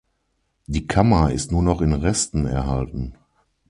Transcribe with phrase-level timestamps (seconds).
[0.65, 3.15] Die Kammer ist nur noch in Resten erhalten.